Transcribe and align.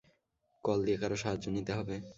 Call 0.63 0.79
দিয়ে 0.85 0.97
কারো 0.97 1.17
সাহায্য 1.23 1.45
নিতে 1.55 1.71
হবে। 1.77 1.95